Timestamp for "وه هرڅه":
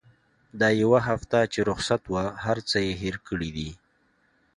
2.13-2.77